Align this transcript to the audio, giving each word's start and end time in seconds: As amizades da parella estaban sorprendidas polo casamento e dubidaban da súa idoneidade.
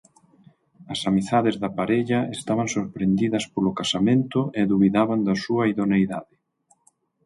As 0.93 0.99
amizades 1.09 1.55
da 1.63 1.69
parella 1.77 2.19
estaban 2.37 2.67
sorprendidas 2.75 3.45
polo 3.53 3.75
casamento 3.79 4.39
e 4.59 4.61
dubidaban 4.71 5.19
da 5.27 5.35
súa 5.43 5.63
idoneidade. 5.73 6.35